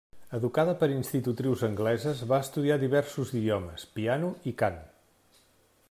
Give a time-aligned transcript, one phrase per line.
[0.35, 4.83] Educada per institutrius angleses, va estudiar diversos idiomes, piano i cant.